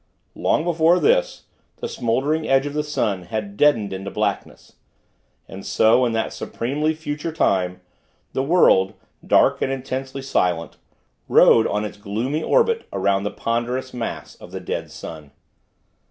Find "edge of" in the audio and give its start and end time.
2.49-2.73